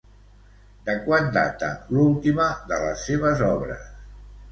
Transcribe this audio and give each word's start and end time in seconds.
De 0.85 0.93
quan 1.01 1.27
data 1.35 1.69
l'última 1.97 2.47
de 2.73 2.79
les 2.85 3.05
seves 3.11 3.45
obres? 3.49 3.85